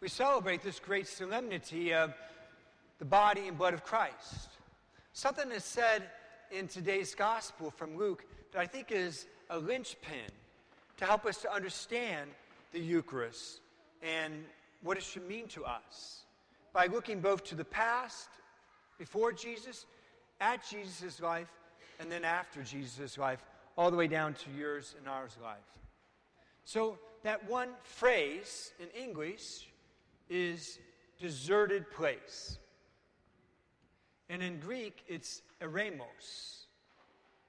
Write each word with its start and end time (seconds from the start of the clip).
we 0.00 0.08
celebrate 0.08 0.62
this 0.62 0.78
great 0.78 1.06
solemnity 1.06 1.92
of 1.92 2.14
the 2.98 3.04
body 3.04 3.48
and 3.48 3.58
blood 3.58 3.74
of 3.74 3.84
Christ. 3.84 4.48
Something 5.12 5.50
is 5.50 5.64
said 5.64 6.02
in 6.50 6.68
today's 6.68 7.14
gospel 7.14 7.70
from 7.70 7.96
Luke 7.98 8.24
that 8.52 8.60
I 8.60 8.66
think 8.66 8.90
is 8.90 9.26
a 9.50 9.58
linchpin 9.58 10.30
to 10.96 11.04
help 11.04 11.26
us 11.26 11.42
to 11.42 11.52
understand 11.52 12.30
the 12.72 12.80
Eucharist 12.80 13.60
and 14.02 14.44
what 14.82 14.96
it 14.96 15.02
should 15.02 15.28
mean 15.28 15.48
to 15.48 15.64
us 15.64 16.24
by 16.72 16.86
looking 16.86 17.20
both 17.20 17.44
to 17.44 17.54
the 17.54 17.64
past, 17.64 18.28
before 18.98 19.32
Jesus, 19.32 19.84
at 20.40 20.66
Jesus' 20.66 21.20
life, 21.20 21.48
and 21.98 22.10
then 22.10 22.24
after 22.24 22.62
Jesus' 22.62 23.18
life, 23.18 23.44
all 23.76 23.90
the 23.90 23.96
way 23.96 24.06
down 24.06 24.34
to 24.34 24.50
yours 24.56 24.94
and 24.98 25.08
ours 25.08 25.36
life. 25.42 25.58
So, 26.64 26.98
that 27.22 27.50
one 27.50 27.70
phrase 27.82 28.72
in 28.78 28.86
English 28.98 29.69
is 30.30 30.78
deserted 31.18 31.90
place. 31.90 32.58
And 34.30 34.42
in 34.42 34.60
Greek, 34.60 35.02
it's 35.06 35.42
eremos. 35.60 36.66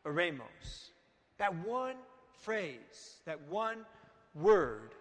Eremos. 0.06 0.90
That 1.38 1.56
one 1.66 1.96
phrase, 2.40 3.22
that 3.26 3.40
one 3.48 3.86
word, 4.36 4.96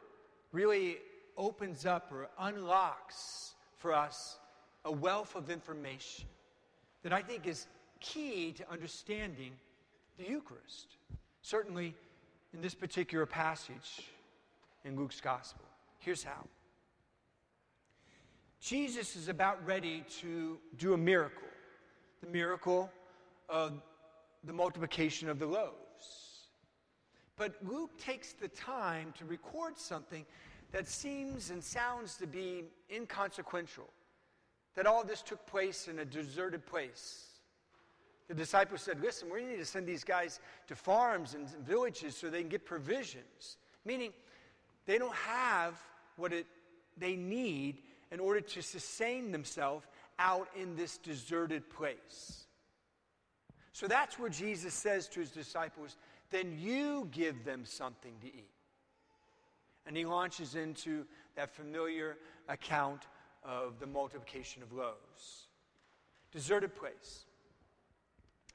really 0.52 0.98
opens 1.36 1.86
up 1.86 2.12
or 2.12 2.28
unlocks 2.38 3.54
for 3.76 3.94
us 3.94 4.38
a 4.84 4.92
wealth 4.92 5.34
of 5.34 5.50
information 5.50 6.26
that 7.02 7.12
I 7.12 7.22
think 7.22 7.46
is 7.46 7.66
key 8.00 8.52
to 8.52 8.70
understanding 8.70 9.52
the 10.18 10.24
Eucharist. 10.24 10.96
Certainly 11.42 11.94
in 12.52 12.60
this 12.60 12.74
particular 12.74 13.24
passage 13.24 14.10
in 14.84 14.96
Luke's 14.96 15.20
Gospel. 15.20 15.64
Here's 15.98 16.22
how 16.22 16.44
Jesus 18.60 19.16
is 19.16 19.28
about 19.28 19.64
ready 19.66 20.04
to 20.20 20.58
do 20.76 20.92
a 20.92 20.98
miracle 20.98 21.48
the 22.20 22.26
miracle 22.26 22.90
of 23.48 23.80
the 24.44 24.52
multiplication 24.52 25.28
of 25.28 25.38
the 25.38 25.46
loaves. 25.46 26.48
But 27.36 27.54
Luke 27.66 27.98
takes 27.98 28.32
the 28.34 28.48
time 28.48 29.14
to 29.18 29.24
record 29.24 29.78
something 29.78 30.26
that 30.72 30.86
seems 30.86 31.50
and 31.50 31.64
sounds 31.64 32.16
to 32.16 32.26
be 32.26 32.64
inconsequential. 32.94 33.88
That 34.74 34.86
all 34.86 35.02
this 35.02 35.22
took 35.22 35.44
place 35.46 35.88
in 35.88 36.00
a 36.00 36.04
deserted 36.04 36.64
place. 36.66 37.26
The 38.28 38.34
disciples 38.34 38.82
said, 38.82 39.00
Listen, 39.00 39.28
we 39.32 39.44
need 39.44 39.56
to 39.56 39.64
send 39.64 39.86
these 39.86 40.04
guys 40.04 40.38
to 40.68 40.76
farms 40.76 41.34
and 41.34 41.48
villages 41.66 42.16
so 42.16 42.30
they 42.30 42.40
can 42.40 42.48
get 42.48 42.64
provisions. 42.64 43.56
Meaning, 43.84 44.12
they 44.86 44.98
don't 44.98 45.14
have 45.14 45.74
what 46.16 46.32
it, 46.32 46.46
they 46.96 47.16
need 47.16 47.78
in 48.10 48.20
order 48.20 48.40
to 48.40 48.62
sustain 48.62 49.32
themselves 49.32 49.86
out 50.18 50.48
in 50.56 50.76
this 50.76 50.98
deserted 50.98 51.68
place. 51.70 52.44
So 53.72 53.86
that's 53.86 54.18
where 54.18 54.30
Jesus 54.30 54.74
says 54.74 55.08
to 55.08 55.20
his 55.20 55.30
disciples, 55.30 55.96
Then 56.30 56.56
you 56.58 57.08
give 57.12 57.44
them 57.44 57.64
something 57.64 58.12
to 58.20 58.26
eat. 58.26 58.50
And 59.86 59.96
he 59.96 60.04
launches 60.04 60.54
into 60.54 61.06
that 61.36 61.54
familiar 61.54 62.18
account 62.48 63.02
of 63.42 63.78
the 63.80 63.86
multiplication 63.86 64.62
of 64.62 64.72
loaves. 64.72 65.46
Deserted 66.32 66.74
place. 66.74 67.24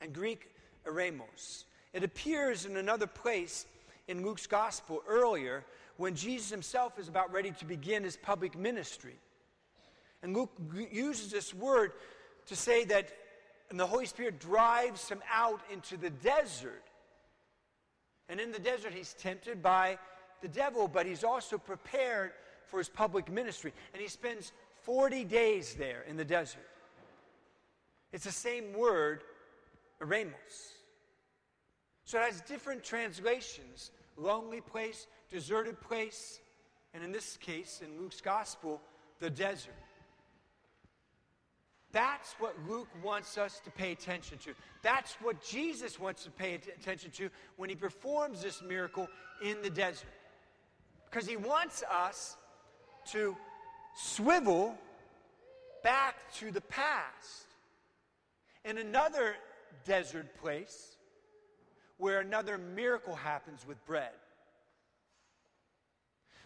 And 0.01 0.13
Greek, 0.13 0.51
eremos. 0.85 1.63
It 1.93 2.03
appears 2.03 2.65
in 2.65 2.77
another 2.77 3.07
place 3.07 3.65
in 4.07 4.23
Luke's 4.23 4.47
gospel 4.47 5.01
earlier 5.07 5.63
when 5.97 6.15
Jesus 6.15 6.49
himself 6.49 6.99
is 6.99 7.07
about 7.07 7.31
ready 7.31 7.51
to 7.51 7.65
begin 7.65 8.03
his 8.03 8.17
public 8.17 8.57
ministry. 8.57 9.15
And 10.25 10.35
Luke 10.35 10.49
uses 10.91 11.29
this 11.29 11.53
word 11.53 11.91
to 12.47 12.55
say 12.55 12.83
that 12.85 13.11
and 13.69 13.79
the 13.79 13.85
Holy 13.85 14.07
Spirit 14.07 14.39
drives 14.39 15.07
him 15.07 15.21
out 15.31 15.61
into 15.71 15.97
the 15.97 16.09
desert. 16.09 16.81
And 18.27 18.39
in 18.39 18.51
the 18.51 18.57
desert, 18.57 18.91
he's 18.91 19.13
tempted 19.13 19.61
by 19.61 19.99
the 20.41 20.47
devil, 20.47 20.87
but 20.87 21.05
he's 21.05 21.23
also 21.23 21.59
prepared 21.59 22.31
for 22.65 22.79
his 22.79 22.89
public 22.89 23.31
ministry. 23.31 23.71
And 23.93 24.01
he 24.01 24.07
spends 24.07 24.51
40 24.81 25.25
days 25.25 25.75
there 25.75 26.03
in 26.09 26.17
the 26.17 26.25
desert. 26.25 26.67
It's 28.11 28.23
the 28.23 28.31
same 28.31 28.73
word, 28.73 29.21
eremos. 30.01 30.71
So 32.03 32.19
it 32.19 32.23
has 32.23 32.41
different 32.41 32.83
translations 32.83 33.91
lonely 34.17 34.61
place, 34.61 35.05
deserted 35.29 35.79
place, 35.81 36.39
and 36.95 37.03
in 37.03 37.11
this 37.11 37.37
case, 37.37 37.83
in 37.85 38.01
Luke's 38.01 38.21
gospel, 38.21 38.81
the 39.19 39.29
desert. 39.29 39.75
That's 41.95 42.35
what 42.39 42.57
Luke 42.67 42.89
wants 43.01 43.37
us 43.37 43.61
to 43.63 43.71
pay 43.71 43.93
attention 43.93 44.37
to. 44.39 44.53
That's 44.81 45.13
what 45.21 45.41
Jesus 45.41 45.97
wants 45.97 46.25
to 46.25 46.29
pay 46.29 46.55
attention 46.55 47.09
to 47.11 47.29
when 47.55 47.69
he 47.69 47.75
performs 47.77 48.41
this 48.41 48.61
miracle 48.61 49.07
in 49.41 49.61
the 49.61 49.69
desert. 49.69 50.09
Because 51.09 51.25
he 51.25 51.37
wants 51.37 51.83
us 51.89 52.35
to 53.11 53.37
swivel 53.95 54.77
back 55.85 56.15
to 56.33 56.51
the 56.51 56.59
past. 56.59 57.47
In 58.65 58.77
another 58.77 59.37
desert 59.85 60.35
place 60.41 60.97
where 61.97 62.19
another 62.19 62.57
miracle 62.57 63.15
happens 63.15 63.65
with 63.65 63.83
bread. 63.85 64.11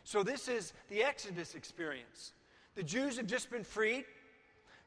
So, 0.04 0.22
this 0.22 0.48
is 0.48 0.74
the 0.90 1.02
Exodus 1.02 1.56
experience. 1.56 2.34
The 2.76 2.84
Jews 2.84 3.18
have 3.18 3.26
just 3.26 3.50
been 3.50 3.64
freed 3.64 4.06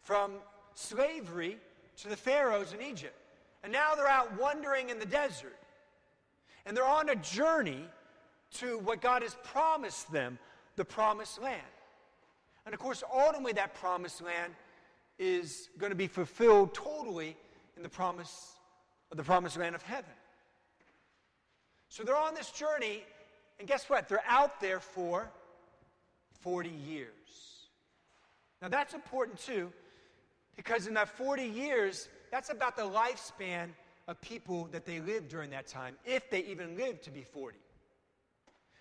from 0.02 0.34
slavery 0.74 1.58
to 1.98 2.08
the 2.08 2.16
pharaohs 2.16 2.72
in 2.72 2.82
Egypt. 2.82 3.14
And 3.62 3.72
now 3.72 3.94
they're 3.94 4.08
out 4.08 4.38
wandering 4.40 4.90
in 4.90 4.98
the 4.98 5.06
desert. 5.06 5.56
And 6.66 6.76
they're 6.76 6.84
on 6.86 7.08
a 7.08 7.16
journey 7.16 7.84
to 8.54 8.78
what 8.78 9.00
God 9.00 9.22
has 9.22 9.36
promised 9.44 10.12
them, 10.12 10.38
the 10.76 10.84
promised 10.84 11.40
land. 11.40 11.62
And 12.64 12.74
of 12.74 12.80
course, 12.80 13.02
ultimately, 13.12 13.52
that 13.54 13.74
promised 13.74 14.22
land 14.22 14.52
is 15.18 15.68
going 15.78 15.90
to 15.90 15.96
be 15.96 16.06
fulfilled 16.06 16.74
totally 16.74 17.36
in 17.76 17.82
the 17.82 17.88
promise 17.88 18.52
of 19.10 19.16
the 19.16 19.22
promised 19.22 19.56
land 19.56 19.74
of 19.74 19.82
heaven. 19.82 20.10
So 21.88 22.02
they're 22.02 22.16
on 22.16 22.34
this 22.34 22.50
journey, 22.50 23.02
and 23.58 23.68
guess 23.68 23.90
what? 23.90 24.08
They're 24.08 24.24
out 24.26 24.60
there 24.60 24.80
for 24.80 25.30
40 26.40 26.70
years. 26.70 27.08
Now, 28.60 28.68
that's 28.68 28.94
important 28.94 29.38
too, 29.38 29.72
because 30.56 30.86
in 30.86 30.94
that 30.94 31.08
40 31.08 31.44
years, 31.44 32.08
that's 32.30 32.50
about 32.50 32.76
the 32.76 32.82
lifespan 32.82 33.68
of 34.08 34.20
people 34.20 34.68
that 34.72 34.84
they 34.84 35.00
lived 35.00 35.28
during 35.28 35.50
that 35.50 35.66
time, 35.66 35.96
if 36.04 36.28
they 36.30 36.44
even 36.44 36.76
lived 36.76 37.02
to 37.04 37.10
be 37.10 37.22
40. 37.22 37.56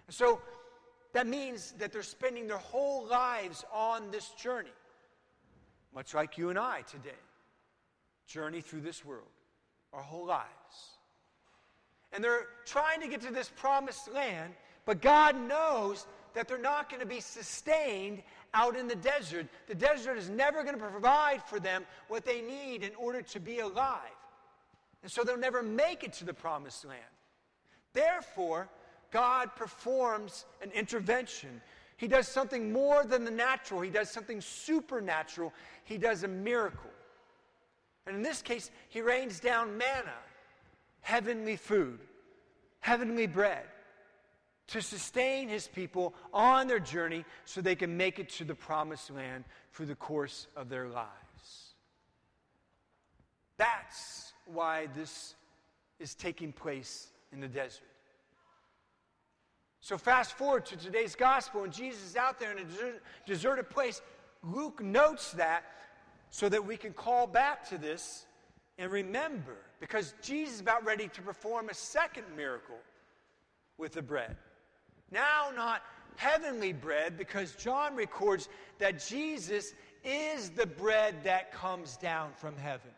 And 0.07 0.15
so 0.15 0.41
that 1.13 1.27
means 1.27 1.73
that 1.77 1.91
they're 1.91 2.03
spending 2.03 2.47
their 2.47 2.57
whole 2.57 3.05
lives 3.05 3.63
on 3.71 4.11
this 4.11 4.29
journey, 4.31 4.69
much 5.93 6.13
like 6.13 6.37
you 6.37 6.49
and 6.49 6.57
I 6.57 6.81
today. 6.81 7.09
Journey 8.27 8.61
through 8.61 8.81
this 8.81 9.03
world, 9.03 9.27
our 9.93 10.01
whole 10.01 10.25
lives. 10.25 10.47
And 12.13 12.23
they're 12.23 12.47
trying 12.65 13.01
to 13.01 13.07
get 13.07 13.21
to 13.21 13.31
this 13.31 13.51
promised 13.55 14.11
land, 14.13 14.53
but 14.85 15.01
God 15.01 15.35
knows 15.35 16.07
that 16.33 16.47
they're 16.47 16.57
not 16.57 16.89
going 16.89 17.01
to 17.01 17.05
be 17.05 17.19
sustained 17.19 18.21
out 18.53 18.75
in 18.75 18.87
the 18.87 18.95
desert. 18.95 19.47
The 19.67 19.75
desert 19.75 20.17
is 20.17 20.29
never 20.29 20.63
going 20.63 20.77
to 20.77 20.85
provide 20.85 21.43
for 21.43 21.59
them 21.59 21.85
what 22.07 22.25
they 22.25 22.41
need 22.41 22.83
in 22.83 22.91
order 22.95 23.21
to 23.21 23.39
be 23.39 23.59
alive. 23.59 23.99
And 25.03 25.11
so 25.11 25.23
they'll 25.23 25.37
never 25.37 25.63
make 25.63 26.03
it 26.03 26.13
to 26.13 26.25
the 26.25 26.33
promised 26.33 26.85
land. 26.85 27.01
Therefore, 27.93 28.69
God 29.11 29.55
performs 29.55 30.45
an 30.61 30.71
intervention. 30.71 31.61
He 31.97 32.07
does 32.07 32.27
something 32.27 32.71
more 32.71 33.03
than 33.03 33.25
the 33.25 33.31
natural, 33.31 33.81
He 33.81 33.89
does 33.89 34.09
something 34.09 34.41
supernatural. 34.41 35.53
He 35.83 35.97
does 35.97 36.23
a 36.23 36.27
miracle. 36.27 36.89
And 38.05 38.15
in 38.15 38.21
this 38.21 38.41
case, 38.41 38.71
He 38.89 39.01
rains 39.01 39.39
down 39.39 39.77
manna, 39.77 40.13
heavenly 41.01 41.55
food, 41.55 41.99
heavenly 42.79 43.27
bread 43.27 43.65
to 44.71 44.81
sustain 44.81 45.49
his 45.49 45.67
people 45.67 46.13
on 46.33 46.67
their 46.67 46.79
journey 46.79 47.25
so 47.45 47.61
they 47.61 47.75
can 47.75 47.97
make 47.97 48.19
it 48.19 48.29
to 48.29 48.45
the 48.45 48.55
promised 48.55 49.11
land 49.11 49.43
through 49.73 49.85
the 49.85 49.95
course 49.95 50.47
of 50.55 50.69
their 50.69 50.87
lives. 50.87 51.73
That's 53.57 54.33
why 54.45 54.87
this 54.95 55.35
is 55.99 56.15
taking 56.15 56.53
place 56.53 57.09
in 57.33 57.41
the 57.41 57.47
desert. 57.49 57.83
So, 59.81 59.97
fast 59.97 60.33
forward 60.37 60.65
to 60.67 60.77
today's 60.77 61.15
gospel, 61.15 61.63
and 61.63 61.73
Jesus 61.73 62.03
is 62.03 62.15
out 62.15 62.39
there 62.39 62.51
in 62.51 62.59
a 62.59 63.27
deserted 63.27 63.69
place. 63.69 64.01
Luke 64.41 64.81
notes 64.81 65.31
that 65.33 65.63
so 66.29 66.47
that 66.47 66.65
we 66.65 66.77
can 66.77 66.93
call 66.93 67.27
back 67.27 67.67
to 67.69 67.77
this 67.77 68.25
and 68.77 68.89
remember, 68.89 69.57
because 69.79 70.13
Jesus 70.21 70.55
is 70.55 70.61
about 70.61 70.85
ready 70.85 71.07
to 71.09 71.21
perform 71.21 71.69
a 71.69 71.73
second 71.73 72.23
miracle 72.35 72.79
with 73.77 73.93
the 73.93 74.01
bread. 74.01 74.37
Now, 75.11 75.49
not 75.55 75.81
heavenly 76.15 76.73
bread 76.73 77.17
because 77.17 77.55
John 77.55 77.95
records 77.95 78.49
that 78.79 79.05
Jesus 79.05 79.73
is 80.03 80.49
the 80.49 80.65
bread 80.65 81.15
that 81.23 81.51
comes 81.51 81.97
down 81.97 82.31
from 82.35 82.55
heaven. 82.57 82.91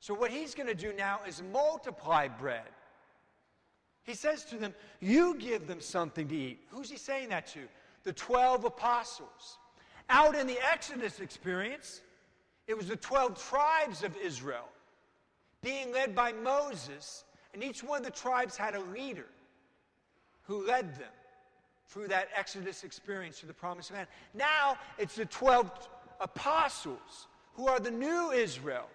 So, 0.00 0.14
what 0.14 0.32
he's 0.32 0.54
going 0.54 0.66
to 0.66 0.74
do 0.74 0.92
now 0.92 1.20
is 1.26 1.42
multiply 1.52 2.26
bread. 2.26 2.68
He 4.02 4.14
says 4.14 4.44
to 4.46 4.56
them, 4.56 4.74
You 5.00 5.36
give 5.36 5.68
them 5.68 5.80
something 5.80 6.26
to 6.28 6.36
eat. 6.36 6.60
Who's 6.70 6.90
he 6.90 6.96
saying 6.96 7.28
that 7.28 7.46
to? 7.48 7.60
The 8.02 8.12
12 8.12 8.64
apostles. 8.64 9.58
Out 10.10 10.34
in 10.34 10.48
the 10.48 10.58
Exodus 10.72 11.20
experience, 11.20 12.00
it 12.66 12.76
was 12.76 12.88
the 12.88 12.96
12 12.96 13.40
tribes 13.48 14.02
of 14.02 14.16
Israel 14.16 14.68
being 15.62 15.92
led 15.92 16.14
by 16.14 16.32
Moses, 16.32 17.24
and 17.54 17.62
each 17.62 17.82
one 17.82 17.98
of 17.98 18.04
the 18.04 18.10
tribes 18.10 18.56
had 18.56 18.74
a 18.74 18.80
leader 18.80 19.26
who 20.42 20.66
led 20.66 20.94
them 20.96 21.12
through 21.86 22.08
that 22.08 22.28
Exodus 22.34 22.84
experience 22.84 23.40
to 23.40 23.46
the 23.46 23.52
promised 23.52 23.92
land. 23.92 24.08
Now 24.34 24.76
it's 24.98 25.16
the 25.16 25.26
12 25.26 25.70
apostles 26.20 27.28
who 27.54 27.68
are 27.68 27.78
the 27.78 27.90
new 27.90 28.30
Israel, 28.30 28.88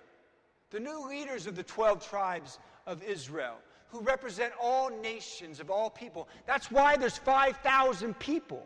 the 0.72 0.80
new 0.80 1.08
leaders 1.08 1.46
of 1.46 1.56
the 1.56 1.64
12 1.64 2.08
tribes 2.08 2.58
of 2.88 3.04
Israel, 3.04 3.56
who 3.90 4.02
represent 4.02 4.52
all 4.62 4.90
nations 4.90 5.60
of 5.60 5.70
all 5.70 5.90
people. 5.90 6.28
That's 6.46 6.72
why 6.72 6.98
there's 6.98 7.18
5,000 7.18 8.18
people, 8.20 8.66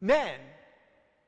men, 0.00 0.38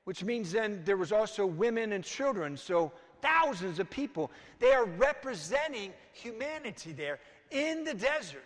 which 0.04 0.24
means 0.24 0.52
then 0.52 0.82
there 0.84 0.96
was 0.96 1.12
also 1.12 1.44
women 1.44 1.92
and 1.92 2.02
children. 2.02 2.56
So 2.56 2.92
thousands 3.20 3.78
of 3.78 3.90
people. 3.90 4.30
They 4.58 4.72
are 4.72 4.84
representing 4.84 5.92
humanity 6.12 6.92
there 6.92 7.18
in 7.50 7.84
the 7.84 7.94
desert. 7.94 8.44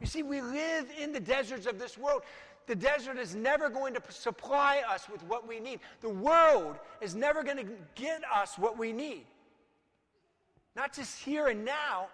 You 0.00 0.06
see, 0.06 0.22
we 0.22 0.40
live 0.40 0.86
in 1.00 1.12
the 1.12 1.20
deserts 1.20 1.66
of 1.66 1.78
this 1.78 1.98
world. 1.98 2.22
The 2.66 2.74
desert 2.74 3.18
is 3.18 3.34
never 3.34 3.68
going 3.68 3.94
to 3.94 4.02
supply 4.10 4.82
us 4.88 5.08
with 5.10 5.22
what 5.24 5.46
we 5.46 5.60
need. 5.60 5.80
The 6.00 6.08
world 6.08 6.76
is 7.00 7.14
never 7.14 7.42
going 7.42 7.56
to 7.56 7.66
get 7.94 8.22
us 8.32 8.58
what 8.58 8.78
we 8.78 8.92
need. 8.92 9.24
Not 10.76 10.94
just 10.94 11.20
here 11.22 11.48
and 11.48 11.64
now, 11.64 12.08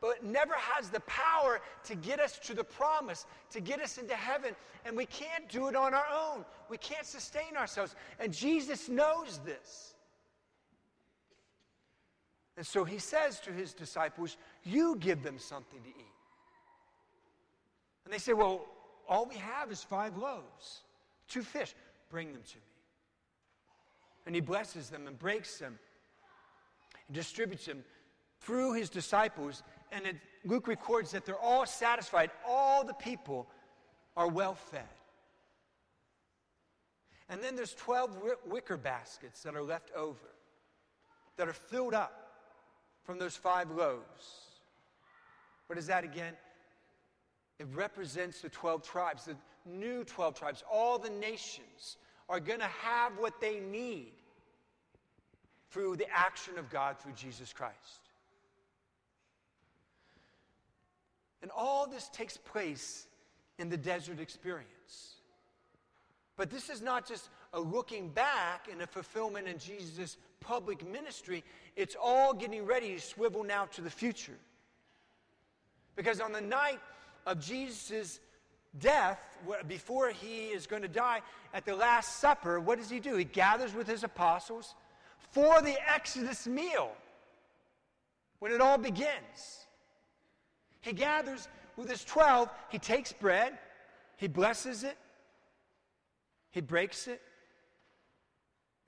but 0.00 0.24
never 0.24 0.54
has 0.54 0.88
the 0.88 1.00
power 1.00 1.60
to 1.84 1.94
get 1.94 2.20
us 2.20 2.38
to 2.40 2.54
the 2.54 2.64
promise, 2.64 3.26
to 3.50 3.60
get 3.60 3.80
us 3.80 3.98
into 3.98 4.14
heaven. 4.14 4.54
And 4.84 4.96
we 4.96 5.06
can't 5.06 5.48
do 5.48 5.68
it 5.68 5.76
on 5.76 5.94
our 5.94 6.06
own. 6.12 6.44
We 6.68 6.78
can't 6.78 7.06
sustain 7.06 7.56
ourselves. 7.56 7.94
And 8.18 8.32
Jesus 8.32 8.88
knows 8.88 9.40
this. 9.44 9.94
And 12.60 12.66
so 12.66 12.84
he 12.84 12.98
says 12.98 13.40
to 13.40 13.52
his 13.52 13.72
disciples, 13.72 14.36
You 14.64 14.96
give 14.96 15.22
them 15.22 15.38
something 15.38 15.80
to 15.80 15.88
eat. 15.88 16.14
And 18.04 18.12
they 18.12 18.18
say, 18.18 18.34
Well, 18.34 18.66
all 19.08 19.24
we 19.24 19.36
have 19.36 19.72
is 19.72 19.82
five 19.82 20.18
loaves, 20.18 20.82
two 21.26 21.40
fish. 21.40 21.74
Bring 22.10 22.34
them 22.34 22.42
to 22.42 22.56
me. 22.56 22.62
And 24.26 24.34
he 24.34 24.42
blesses 24.42 24.90
them 24.90 25.06
and 25.06 25.18
breaks 25.18 25.58
them 25.58 25.78
and 27.08 27.16
distributes 27.16 27.64
them 27.64 27.82
through 28.42 28.74
his 28.74 28.90
disciples. 28.90 29.62
And 29.90 30.04
it, 30.04 30.16
Luke 30.44 30.68
records 30.68 31.12
that 31.12 31.24
they're 31.24 31.38
all 31.38 31.64
satisfied. 31.64 32.30
All 32.46 32.84
the 32.84 32.92
people 32.92 33.48
are 34.18 34.28
well 34.28 34.54
fed. 34.54 34.84
And 37.30 37.42
then 37.42 37.56
there's 37.56 37.72
12 37.72 38.18
wicker 38.44 38.76
baskets 38.76 39.44
that 39.44 39.56
are 39.56 39.62
left 39.62 39.90
over, 39.96 40.34
that 41.38 41.48
are 41.48 41.54
filled 41.54 41.94
up 41.94 42.26
from 43.04 43.18
those 43.18 43.36
five 43.36 43.70
loaves. 43.70 44.46
What 45.66 45.78
is 45.78 45.86
that 45.86 46.04
again? 46.04 46.34
It 47.58 47.66
represents 47.74 48.40
the 48.40 48.48
12 48.48 48.82
tribes, 48.82 49.26
the 49.26 49.36
new 49.66 50.04
12 50.04 50.34
tribes. 50.34 50.64
All 50.70 50.98
the 50.98 51.10
nations 51.10 51.96
are 52.28 52.40
going 52.40 52.60
to 52.60 52.66
have 52.66 53.18
what 53.18 53.40
they 53.40 53.60
need 53.60 54.12
through 55.70 55.96
the 55.96 56.06
action 56.10 56.58
of 56.58 56.70
God 56.70 56.98
through 56.98 57.12
Jesus 57.12 57.52
Christ. 57.52 57.76
And 61.42 61.50
all 61.50 61.86
this 61.86 62.08
takes 62.08 62.36
place 62.36 63.06
in 63.58 63.68
the 63.68 63.76
desert 63.76 64.20
experience. 64.20 65.14
But 66.36 66.50
this 66.50 66.70
is 66.70 66.80
not 66.80 67.06
just 67.06 67.28
a 67.52 67.60
looking 67.60 68.08
back 68.08 68.68
and 68.70 68.80
a 68.82 68.86
fulfillment 68.86 69.48
in 69.48 69.58
Jesus' 69.58 70.16
public 70.40 70.88
ministry. 70.88 71.44
It's 71.76 71.96
all 72.00 72.32
getting 72.32 72.64
ready 72.64 72.94
to 72.94 73.00
swivel 73.00 73.44
now 73.44 73.66
to 73.66 73.80
the 73.80 73.90
future. 73.90 74.38
Because 75.96 76.20
on 76.20 76.32
the 76.32 76.40
night 76.40 76.80
of 77.26 77.40
Jesus' 77.40 78.20
death, 78.78 79.38
before 79.66 80.10
he 80.10 80.48
is 80.48 80.66
going 80.66 80.82
to 80.82 80.88
die, 80.88 81.20
at 81.52 81.64
the 81.64 81.74
Last 81.74 82.20
Supper, 82.20 82.60
what 82.60 82.78
does 82.78 82.88
he 82.88 83.00
do? 83.00 83.16
He 83.16 83.24
gathers 83.24 83.74
with 83.74 83.86
his 83.86 84.04
apostles 84.04 84.74
for 85.32 85.60
the 85.60 85.76
Exodus 85.92 86.46
meal 86.46 86.92
when 88.38 88.52
it 88.52 88.60
all 88.60 88.78
begins. 88.78 89.66
He 90.80 90.92
gathers 90.92 91.48
with 91.76 91.90
his 91.90 92.04
12, 92.04 92.48
he 92.70 92.78
takes 92.78 93.12
bread, 93.12 93.58
he 94.16 94.28
blesses 94.28 94.84
it, 94.84 94.96
he 96.50 96.60
breaks 96.60 97.06
it, 97.06 97.20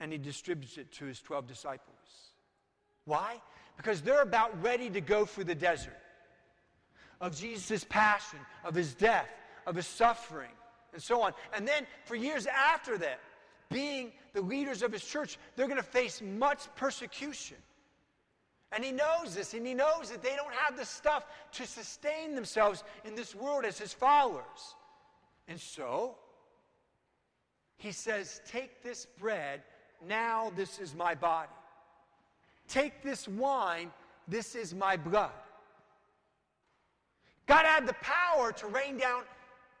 and 0.03 0.11
he 0.11 0.17
distributes 0.17 0.77
it 0.77 0.91
to 0.91 1.05
his 1.05 1.21
12 1.21 1.47
disciples. 1.47 1.95
Why? 3.05 3.41
Because 3.77 4.01
they're 4.01 4.21
about 4.21 4.61
ready 4.61 4.89
to 4.89 4.99
go 4.99 5.23
through 5.25 5.45
the 5.45 5.55
desert 5.55 5.97
of 7.21 7.33
Jesus' 7.37 7.85
passion, 7.85 8.39
of 8.65 8.75
his 8.75 8.93
death, 8.93 9.29
of 9.65 9.75
his 9.75 9.87
suffering, 9.87 10.51
and 10.91 11.01
so 11.01 11.21
on. 11.21 11.31
And 11.55 11.65
then 11.65 11.87
for 12.03 12.15
years 12.15 12.47
after 12.47 12.97
that, 12.97 13.21
being 13.71 14.11
the 14.33 14.41
leaders 14.41 14.83
of 14.83 14.91
his 14.91 15.05
church, 15.05 15.39
they're 15.55 15.67
going 15.67 15.77
to 15.77 15.83
face 15.83 16.21
much 16.21 16.67
persecution. 16.75 17.57
And 18.73 18.83
he 18.83 18.91
knows 18.91 19.33
this, 19.33 19.53
and 19.53 19.65
he 19.65 19.73
knows 19.73 20.09
that 20.09 20.21
they 20.21 20.35
don't 20.35 20.53
have 20.53 20.75
the 20.75 20.83
stuff 20.83 21.25
to 21.53 21.65
sustain 21.65 22.35
themselves 22.35 22.83
in 23.05 23.15
this 23.15 23.33
world 23.33 23.63
as 23.63 23.79
his 23.79 23.93
followers. 23.93 24.75
And 25.47 25.61
so, 25.61 26.17
he 27.77 27.91
says, 27.93 28.41
Take 28.45 28.83
this 28.83 29.07
bread, 29.19 29.61
now 30.07 30.51
this 30.55 30.79
is 30.79 30.95
my 30.95 31.15
body. 31.15 31.49
Take 32.67 33.03
this 33.03 33.27
wine, 33.27 33.91
this 34.27 34.55
is 34.55 34.73
my 34.73 34.97
blood. 34.97 35.31
God 37.45 37.65
had 37.65 37.85
the 37.85 37.95
power 38.01 38.51
to 38.53 38.67
rain 38.67 38.97
down 38.97 39.23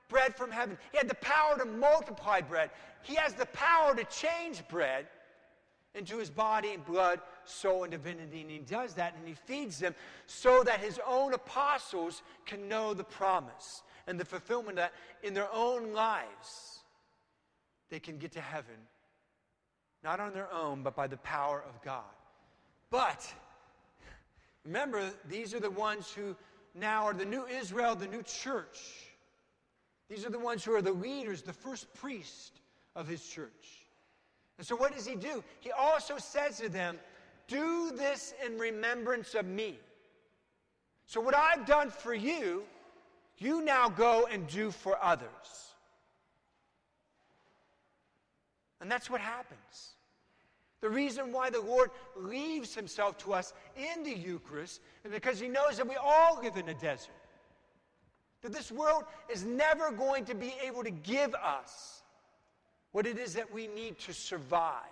bread 0.09 0.35
from 0.35 0.51
heaven. 0.51 0.77
He 0.91 0.97
had 0.97 1.09
the 1.09 1.15
power 1.15 1.57
to 1.57 1.65
multiply 1.65 2.41
bread. 2.41 2.69
He 3.01 3.15
has 3.15 3.33
the 3.33 3.45
power 3.47 3.95
to 3.95 4.03
change 4.05 4.67
bread 4.67 5.07
into 5.95 6.17
his 6.17 6.29
body 6.29 6.73
and 6.73 6.85
blood, 6.85 7.19
soul, 7.45 7.83
and 7.83 7.91
divinity. 7.91 8.41
And 8.41 8.51
he 8.51 8.59
does 8.59 8.93
that 8.95 9.15
and 9.15 9.27
he 9.27 9.33
feeds 9.33 9.79
them 9.79 9.95
so 10.25 10.63
that 10.63 10.79
his 10.79 10.99
own 11.07 11.33
apostles 11.33 12.21
can 12.45 12.67
know 12.67 12.93
the 12.93 13.03
promise 13.03 13.83
and 14.07 14.19
the 14.19 14.25
fulfillment 14.25 14.77
that 14.77 14.93
in 15.21 15.33
their 15.33 15.51
own 15.53 15.93
lives 15.93 16.79
they 17.89 17.99
can 17.99 18.17
get 18.17 18.31
to 18.33 18.41
heaven, 18.41 18.75
not 20.03 20.19
on 20.19 20.33
their 20.33 20.51
own, 20.51 20.83
but 20.83 20.95
by 20.95 21.07
the 21.07 21.17
power 21.17 21.63
of 21.67 21.81
God. 21.81 22.03
But 22.89 23.31
remember, 24.65 25.09
these 25.29 25.53
are 25.53 25.59
the 25.59 25.71
ones 25.71 26.11
who 26.11 26.35
now 26.75 27.05
are 27.05 27.13
the 27.13 27.25
new 27.25 27.45
Israel, 27.47 27.95
the 27.95 28.07
new 28.07 28.23
church. 28.23 28.79
These 30.09 30.25
are 30.25 30.29
the 30.29 30.39
ones 30.39 30.63
who 30.63 30.75
are 30.75 30.81
the 30.81 30.91
leaders, 30.91 31.41
the 31.41 31.53
first 31.53 31.93
priest 31.93 32.59
of 32.95 33.07
his 33.07 33.25
church. 33.25 33.85
And 34.57 34.67
so, 34.67 34.75
what 34.75 34.93
does 34.93 35.05
he 35.05 35.15
do? 35.15 35.43
He 35.59 35.71
also 35.71 36.17
says 36.17 36.57
to 36.59 36.69
them, 36.69 36.99
Do 37.47 37.91
this 37.91 38.33
in 38.45 38.57
remembrance 38.57 39.33
of 39.33 39.45
me. 39.45 39.79
So, 41.07 41.19
what 41.19 41.35
I've 41.35 41.65
done 41.65 41.89
for 41.89 42.13
you, 42.13 42.63
you 43.37 43.63
now 43.63 43.89
go 43.89 44.27
and 44.31 44.47
do 44.47 44.71
for 44.71 44.97
others. 45.03 45.72
And 48.83 48.91
that's 48.91 49.09
what 49.09 49.21
happens. 49.21 49.95
The 50.81 50.89
reason 50.89 51.31
why 51.31 51.49
the 51.49 51.61
Lord 51.61 51.89
leaves 52.17 52.75
himself 52.75 53.17
to 53.19 53.31
us 53.31 53.53
in 53.77 54.03
the 54.03 54.11
Eucharist 54.11 54.81
is 55.05 55.11
because 55.13 55.39
he 55.39 55.47
knows 55.47 55.77
that 55.77 55.87
we 55.87 55.95
all 55.95 56.41
live 56.43 56.57
in 56.57 56.67
a 56.67 56.73
desert. 56.73 57.15
That 58.41 58.51
this 58.51 58.73
world 58.73 59.05
is 59.31 59.45
never 59.45 59.89
going 59.89 60.25
to 60.25 60.35
be 60.35 60.53
able 60.61 60.83
to 60.83 60.91
give 60.91 61.33
us 61.33 62.01
what 62.91 63.07
it 63.07 63.17
is 63.17 63.35
that 63.35 63.53
we 63.53 63.67
need 63.67 63.99
to 63.99 64.13
survive. 64.13 64.83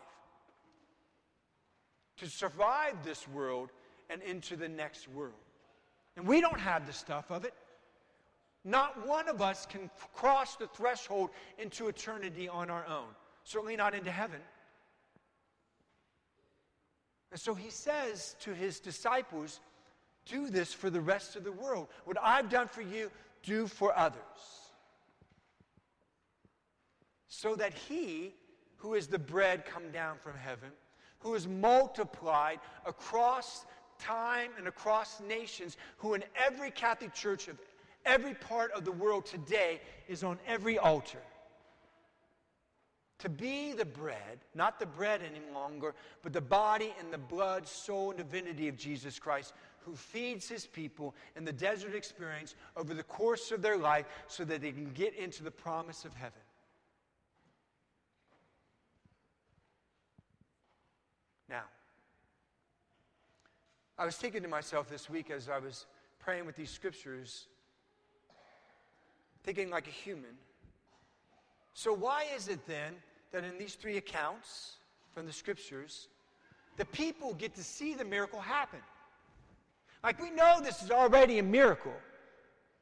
To 2.19 2.27
survive 2.29 2.95
this 3.03 3.27
world 3.27 3.71
and 4.09 4.21
into 4.21 4.55
the 4.55 4.69
next 4.69 5.09
world. 5.09 5.33
And 6.15 6.25
we 6.25 6.39
don't 6.39 6.61
have 6.61 6.87
the 6.87 6.93
stuff 6.93 7.29
of 7.29 7.43
it. 7.43 7.53
Not 8.63 9.05
one 9.05 9.27
of 9.27 9.41
us 9.41 9.65
can 9.65 9.89
cross 10.13 10.55
the 10.55 10.67
threshold 10.67 11.31
into 11.57 11.89
eternity 11.89 12.47
on 12.47 12.69
our 12.69 12.85
own, 12.87 13.09
certainly 13.51 13.75
not 13.75 13.93
into 13.93 14.11
heaven. 14.11 14.39
And 17.31 17.39
so 17.39 17.53
he 17.53 17.69
says 17.69 18.35
to 18.41 18.53
his 18.53 18.79
disciples, 18.79 19.59
Do 20.25 20.49
this 20.49 20.73
for 20.73 20.89
the 20.89 21.01
rest 21.01 21.35
of 21.35 21.43
the 21.43 21.51
world. 21.51 21.87
What 22.05 22.17
I've 22.21 22.49
done 22.49 22.67
for 22.67 22.81
you, 22.81 23.11
do 23.43 23.67
for 23.67 23.97
others. 23.97 24.21
So 27.27 27.55
that 27.55 27.73
he, 27.73 28.33
who 28.77 28.93
is 28.93 29.07
the 29.07 29.19
bread 29.19 29.65
come 29.65 29.91
down 29.91 30.17
from 30.17 30.37
heaven, 30.37 30.71
who 31.19 31.35
is 31.35 31.47
multiplied 31.47 32.59
across 32.85 33.65
time 33.99 34.51
and 34.57 34.67
across 34.67 35.21
nations, 35.21 35.77
who 35.97 36.13
in 36.13 36.23
every 36.35 36.71
Catholic 36.71 37.13
church 37.13 37.47
of 37.47 37.57
every 38.05 38.33
part 38.33 38.71
of 38.71 38.83
the 38.83 38.91
world 38.91 39.25
today 39.25 39.79
is 40.07 40.23
on 40.23 40.39
every 40.47 40.77
altar. 40.77 41.21
To 43.21 43.29
be 43.29 43.73
the 43.73 43.85
bread, 43.85 44.39
not 44.55 44.79
the 44.79 44.87
bread 44.87 45.21
any 45.21 45.41
longer, 45.53 45.93
but 46.23 46.33
the 46.33 46.41
body 46.41 46.91
and 46.99 47.13
the 47.13 47.19
blood, 47.19 47.67
soul, 47.67 48.09
and 48.09 48.17
divinity 48.17 48.67
of 48.67 48.77
Jesus 48.77 49.19
Christ, 49.19 49.53
who 49.85 49.95
feeds 49.95 50.49
his 50.49 50.65
people 50.65 51.13
in 51.35 51.45
the 51.45 51.51
desert 51.53 51.93
experience 51.93 52.55
over 52.75 52.95
the 52.95 53.03
course 53.03 53.51
of 53.51 53.61
their 53.61 53.77
life 53.77 54.07
so 54.27 54.43
that 54.45 54.61
they 54.61 54.71
can 54.71 54.91
get 54.93 55.13
into 55.13 55.43
the 55.43 55.51
promise 55.51 56.03
of 56.03 56.15
heaven. 56.15 56.41
Now, 61.47 61.65
I 63.99 64.05
was 64.05 64.15
thinking 64.15 64.41
to 64.41 64.47
myself 64.47 64.89
this 64.89 65.11
week 65.11 65.29
as 65.29 65.47
I 65.47 65.59
was 65.59 65.85
praying 66.17 66.47
with 66.47 66.55
these 66.55 66.71
scriptures, 66.71 67.45
thinking 69.43 69.69
like 69.69 69.85
a 69.85 69.91
human. 69.91 70.37
So, 71.75 71.93
why 71.93 72.25
is 72.35 72.47
it 72.47 72.65
then 72.65 72.95
that 73.31 73.43
in 73.43 73.57
these 73.57 73.75
three 73.75 73.97
accounts 73.97 74.77
from 75.13 75.25
the 75.25 75.33
scriptures, 75.33 76.07
the 76.77 76.85
people 76.85 77.33
get 77.33 77.55
to 77.55 77.63
see 77.63 77.93
the 77.93 78.05
miracle 78.05 78.39
happen? 78.39 78.79
Like, 80.03 80.21
we 80.21 80.31
know 80.31 80.59
this 80.61 80.81
is 80.81 80.91
already 80.91 81.39
a 81.39 81.43
miracle, 81.43 81.93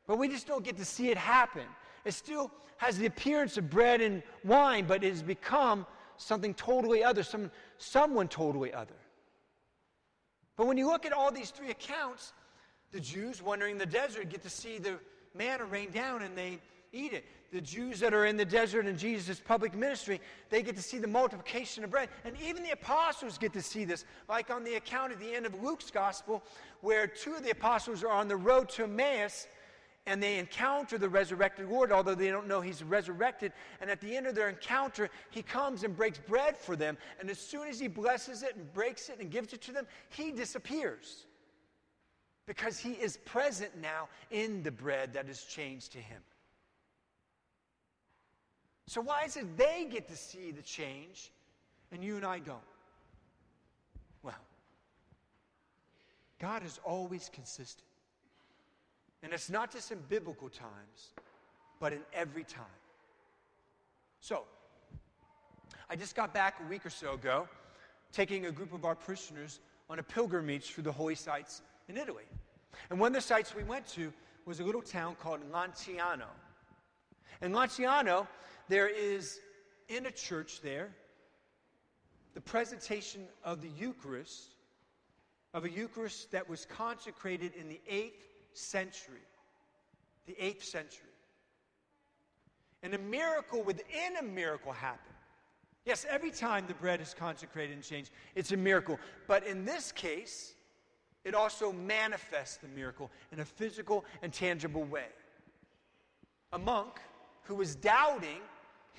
but 0.08 0.18
we 0.18 0.28
just 0.28 0.48
don't 0.48 0.64
get 0.64 0.78
to 0.78 0.86
see 0.86 1.10
it 1.10 1.18
happen. 1.18 1.66
It 2.06 2.14
still 2.14 2.52
has 2.78 2.98
the 2.98 3.08
appearance 3.08 3.58
of 3.58 3.70
bread 3.70 4.00
and 4.00 4.24
wine, 4.46 4.86
but 4.88 5.04
it 5.04 5.10
has 5.10 5.22
become 5.22 5.86
something 6.18 6.54
totally 6.54 7.04
other, 7.04 7.24
some, 7.24 7.52
someone 7.78 8.28
totally 8.28 8.74
other. 8.74 8.96
But 10.56 10.68
when 10.68 10.78
you 10.78 10.88
look 10.88 11.06
at 11.06 11.14
all 11.14 11.32
these 11.32 11.52
three 11.52 11.72
accounts, 11.72 12.34
the 12.92 13.00
Jews 13.00 13.42
wandering 13.42 13.78
the 13.78 13.86
desert 13.86 14.30
get 14.30 14.42
to 14.44 14.50
see 14.50 14.78
the 14.78 14.96
manna 15.36 15.66
rain 15.66 15.92
down 15.92 16.22
and 16.24 16.38
they 16.38 16.60
eat 16.92 17.14
it. 17.14 17.26
The 17.52 17.62
Jews 17.62 18.00
that 18.02 18.14
are 18.14 18.26
in 18.26 18.38
the 18.38 18.46
desert 18.46 18.86
in 18.86 18.98
Jesus' 18.98 19.40
public 19.40 19.74
ministry, 19.74 20.22
they 20.50 20.62
get 20.62 20.76
to 20.76 20.82
see 20.82 21.00
the 21.00 21.08
multiplication 21.08 21.84
of 21.84 21.90
bread. 21.90 22.10
And 22.24 22.36
even 22.42 22.64
the 22.64 22.72
apostles 22.72 23.38
get 23.38 23.54
to 23.54 23.62
see 23.62 23.86
this, 23.86 24.06
like 24.28 24.52
on 24.52 24.64
the 24.64 24.76
account 24.76 25.12
at 25.12 25.20
the 25.20 25.34
end 25.34 25.46
of 25.46 25.62
Luke's 25.62 25.90
gospel, 25.90 26.44
where 26.82 27.08
two 27.08 27.34
of 27.34 27.44
the 27.44 27.50
apostles 27.50 28.04
are 28.04 28.12
on 28.12 28.28
the 28.28 28.36
road 28.36 28.70
to 28.70 28.84
Emmaus 28.84 29.48
and 30.06 30.24
they 30.24 30.40
encounter 30.40 30.98
the 30.98 31.10
resurrected 31.10 31.70
Lord, 31.70 31.92
although 31.92 32.16
they 32.16 32.30
don't 32.30 32.48
know 32.48 32.62
he's 32.62 32.84
resurrected. 32.84 33.52
And 33.82 33.90
at 33.90 34.02
the 34.02 34.16
end 34.16 34.28
of 34.28 34.34
their 34.34 34.50
encounter, 34.50 35.10
he 35.30 35.44
comes 35.44 35.84
and 35.84 35.96
breaks 35.96 36.18
bread 36.18 36.58
for 36.58 36.76
them. 36.76 36.98
And 37.20 37.30
as 37.30 37.38
soon 37.38 37.68
as 37.68 37.80
he 37.80 37.88
blesses 37.88 38.42
it 38.42 38.56
and 38.56 38.72
breaks 38.74 39.10
it 39.10 39.20
and 39.20 39.30
gives 39.30 39.54
it 39.54 39.62
to 39.62 39.72
them, 39.72 39.86
he 40.10 40.32
disappears 40.32 41.26
because 42.48 42.80
he 42.80 42.94
is 42.94 43.18
present 43.18 43.70
now 43.80 44.10
in 44.32 44.64
the 44.64 44.72
bread 44.72 45.14
that 45.14 45.30
is 45.30 45.44
changed 45.44 45.92
to 45.92 46.00
him. 46.00 46.22
So, 48.90 49.02
why 49.02 49.22
is 49.24 49.38
it 49.38 49.56
they 49.56 49.86
get 49.88 50.10
to 50.10 50.16
see 50.16 50.50
the 50.50 50.64
change 50.64 51.30
and 51.92 52.04
you 52.04 52.16
and 52.16 52.26
I 52.26 52.40
don't? 52.40 52.58
Well, 54.24 54.34
God 56.40 56.66
is 56.66 56.80
always 56.84 57.30
consistent. 57.32 57.86
And 59.22 59.32
it's 59.32 59.48
not 59.48 59.72
just 59.72 59.92
in 59.92 60.00
biblical 60.10 60.50
times, 60.50 61.14
but 61.80 61.94
in 61.94 62.00
every 62.16 62.44
time. 62.44 62.66
So, 64.22 64.46
I 65.88 65.96
just 65.96 66.16
got 66.16 66.34
back 66.34 66.56
a 66.60 66.68
week 66.68 66.84
or 66.84 66.90
so 66.90 67.14
ago, 67.14 67.48
taking 68.12 68.48
a 68.48 68.52
group 68.52 68.74
of 68.74 68.86
our 68.86 68.96
parishioners 68.96 69.60
on 69.88 70.00
a 70.00 70.04
pilgrimage 70.04 70.72
through 70.72 70.86
the 70.86 70.92
holy 70.92 71.14
sites 71.14 71.62
in 71.90 71.96
Italy. 71.96 72.26
And 72.90 73.00
one 73.00 73.10
of 73.10 73.22
the 73.22 73.22
sites 73.22 73.54
we 73.54 73.64
went 73.64 73.86
to 73.90 74.12
was 74.48 74.62
a 74.62 74.64
little 74.64 74.82
town 74.82 75.16
called 75.22 75.42
Lanciano. 75.52 76.26
In 77.44 77.52
Lanciano, 77.52 78.26
there 78.70 78.88
is 78.88 79.40
in 79.90 80.06
a 80.06 80.12
church 80.12 80.62
there 80.62 80.90
the 82.36 82.42
presentation 82.42 83.24
of 83.44 83.62
the 83.62 83.70
Eucharist, 83.78 84.56
of 85.54 85.66
a 85.66 85.70
Eucharist 85.70 86.32
that 86.32 86.48
was 86.48 86.66
consecrated 86.66 87.52
in 87.60 87.68
the 87.68 87.82
8th 87.92 88.12
century. 88.54 89.26
The 90.28 90.34
8th 90.34 90.64
century. 90.64 91.10
And 92.84 92.94
a 92.94 93.00
miracle 93.00 93.64
within 93.64 94.16
a 94.20 94.24
miracle 94.24 94.72
happened. 94.72 95.16
Yes, 95.86 96.06
every 96.08 96.32
time 96.32 96.66
the 96.68 96.76
bread 96.76 97.02
is 97.02 97.14
consecrated 97.14 97.74
and 97.74 97.84
changed, 97.84 98.12
it's 98.36 98.52
a 98.52 98.58
miracle. 98.58 99.00
But 99.28 99.46
in 99.46 99.66
this 99.66 99.92
case, 99.92 100.54
it 101.26 101.34
also 101.34 101.74
manifests 101.74 102.58
the 102.58 102.68
miracle 102.68 103.10
in 103.32 103.40
a 103.40 103.46
physical 103.46 104.06
and 104.22 104.32
tangible 104.32 104.84
way. 104.84 105.08
A 106.54 106.60
monk 106.60 107.00
who 107.44 107.56
was 107.56 107.76
doubting 107.76 108.40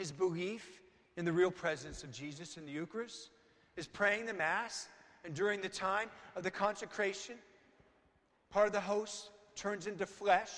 his 0.00 0.10
belief 0.10 0.80
in 1.18 1.26
the 1.26 1.32
real 1.32 1.50
presence 1.50 2.02
of 2.02 2.10
Jesus 2.10 2.56
in 2.56 2.64
the 2.64 2.72
Eucharist 2.72 3.28
is 3.76 3.86
praying 3.86 4.24
the 4.24 4.32
Mass, 4.32 4.88
and 5.26 5.34
during 5.34 5.60
the 5.60 5.68
time 5.68 6.08
of 6.34 6.42
the 6.42 6.50
consecration, 6.50 7.34
part 8.48 8.66
of 8.66 8.72
the 8.72 8.80
host 8.80 9.28
turns 9.54 9.86
into 9.86 10.06
flesh 10.06 10.52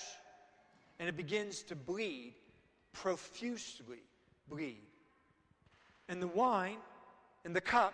and 0.97 1.09
it 1.09 1.17
begins 1.17 1.61
to 1.63 1.75
bleed, 1.75 2.35
profusely 2.93 3.99
bleed. 4.47 4.87
And 6.07 6.21
the 6.21 6.27
wine 6.27 6.77
in 7.43 7.51
the 7.51 7.59
cup 7.59 7.93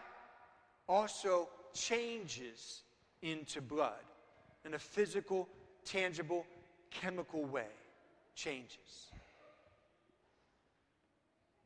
also 0.88 1.50
changes 1.74 2.84
into 3.24 3.60
blood 3.60 4.06
in 4.66 4.76
a 4.76 4.80
physical, 4.80 5.50
tangible, 5.84 6.46
chemical 6.92 7.44
way. 7.44 7.74
Changes. 8.36 9.10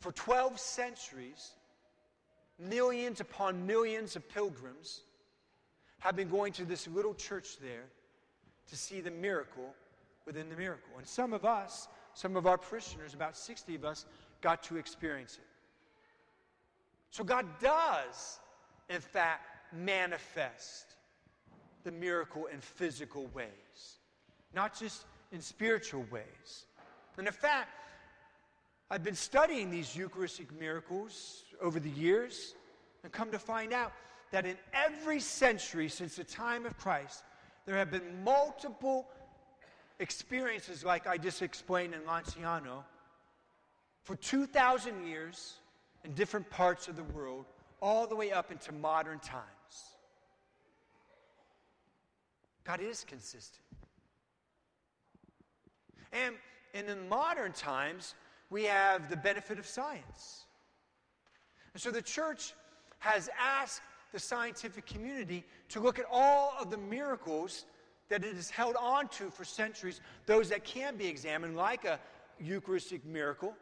For 0.03 0.11
12 0.11 0.59
centuries, 0.59 1.51
millions 2.59 3.21
upon 3.21 3.65
millions 3.65 4.17
of 4.17 4.27
pilgrims 4.27 4.99
have 5.99 6.17
been 6.17 6.27
going 6.27 6.51
to 6.53 6.65
this 6.65 6.89
little 6.89 7.13
church 7.13 7.57
there 7.61 7.85
to 8.69 8.75
see 8.75 8.99
the 8.99 9.11
miracle 9.11 9.73
within 10.25 10.49
the 10.49 10.57
miracle. 10.57 10.91
And 10.97 11.07
some 11.07 11.31
of 11.31 11.45
us, 11.45 11.87
some 12.15 12.35
of 12.35 12.45
our 12.45 12.57
parishioners, 12.57 13.13
about 13.13 13.37
60 13.37 13.75
of 13.75 13.85
us, 13.85 14.05
got 14.41 14.61
to 14.63 14.75
experience 14.75 15.35
it. 15.35 15.47
So 17.09 17.23
God 17.23 17.45
does, 17.61 18.41
in 18.89 18.99
fact, 18.99 19.45
manifest 19.71 20.97
the 21.85 21.93
miracle 21.93 22.47
in 22.47 22.59
physical 22.59 23.27
ways, 23.33 23.99
not 24.53 24.77
just 24.77 25.05
in 25.31 25.39
spiritual 25.39 26.05
ways. 26.11 26.65
And 27.17 27.25
in 27.25 27.31
fact, 27.31 27.69
I've 28.93 29.03
been 29.03 29.15
studying 29.15 29.71
these 29.71 29.95
Eucharistic 29.95 30.51
miracles 30.59 31.45
over 31.59 31.79
the 31.79 31.89
years 31.89 32.53
and 33.03 33.11
come 33.11 33.31
to 33.31 33.39
find 33.39 33.73
out 33.73 33.91
that 34.29 34.45
in 34.45 34.55
every 34.71 35.19
century 35.19 35.89
since 35.89 36.17
the 36.17 36.23
time 36.23 36.67
of 36.67 36.77
Christ, 36.77 37.23
there 37.65 37.75
have 37.75 37.89
been 37.89 38.23
multiple 38.23 39.07
experiences 39.97 40.85
like 40.85 41.07
I 41.07 41.17
just 41.17 41.41
explained 41.41 41.95
in 41.95 42.01
Lanciano 42.01 42.83
for 44.03 44.15
2,000 44.15 45.07
years 45.07 45.55
in 46.03 46.13
different 46.13 46.47
parts 46.51 46.87
of 46.87 46.95
the 46.95 47.03
world, 47.03 47.45
all 47.81 48.05
the 48.05 48.15
way 48.15 48.31
up 48.31 48.51
into 48.51 48.71
modern 48.73 49.17
times. 49.17 49.43
God 52.63 52.79
is 52.79 53.03
consistent. 53.09 53.65
And, 56.11 56.35
and 56.75 56.87
in 56.87 57.09
modern 57.09 57.53
times, 57.53 58.13
we 58.53 58.65
have 58.65 59.09
the 59.09 59.17
benefit 59.17 59.57
of 59.57 59.65
science. 59.65 60.45
And 61.73 61.81
so 61.81 61.89
the 61.89 62.03
church 62.03 62.53
has 62.99 63.27
asked 63.41 63.81
the 64.11 64.19
scientific 64.19 64.85
community 64.85 65.43
to 65.69 65.79
look 65.79 65.97
at 65.97 66.05
all 66.09 66.53
of 66.61 66.69
the 66.69 66.77
miracles 66.77 67.65
that 68.09 68.23
it 68.23 68.35
has 68.35 68.51
held 68.51 68.75
on 68.79 69.07
to 69.07 69.31
for 69.31 69.43
centuries, 69.43 70.01
those 70.27 70.49
that 70.49 70.63
can 70.63 70.95
be 70.97 71.07
examined, 71.07 71.55
like 71.55 71.83
a 71.83 71.99
Eucharistic 72.39 73.03
miracle, 73.05 73.55